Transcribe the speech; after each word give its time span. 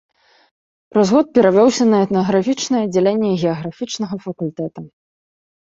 Праз 0.93 1.07
год 1.15 1.25
перавёўся 1.37 1.83
на 1.93 1.97
этнаграфічнае 2.07 2.81
аддзяленне 2.87 3.31
геаграфічнага 3.43 4.15
факультэта. 4.25 4.79